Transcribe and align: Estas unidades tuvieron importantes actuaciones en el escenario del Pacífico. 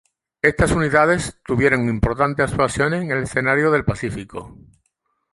Estas 0.41 0.71
unidades 0.71 1.37
tuvieron 1.45 1.87
importantes 1.87 2.49
actuaciones 2.49 3.03
en 3.03 3.11
el 3.11 3.21
escenario 3.21 3.69
del 3.69 3.85
Pacífico. 3.85 4.57